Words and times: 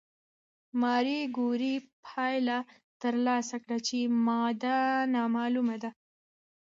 ماري 0.81 1.19
کوري 1.35 1.75
پایله 2.05 2.57
ترلاسه 3.01 3.55
کړه 3.63 3.77
چې 3.87 3.97
ماده 4.25 4.77
نامعلومه 5.15 5.75
ده. 5.83 5.91